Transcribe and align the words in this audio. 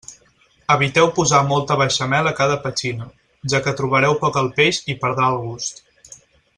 Eviteu 0.75 1.09
posar 1.17 1.41
molta 1.49 1.77
beixamel 1.81 2.29
a 2.29 2.33
cada 2.41 2.57
petxina, 2.65 3.09
ja 3.53 3.63
que 3.67 3.77
trobareu 3.83 4.19
poc 4.25 4.43
el 4.43 4.53
peix 4.61 4.81
i 4.95 5.01
perdrà 5.05 5.33
el 5.35 5.43
gust. 5.49 5.85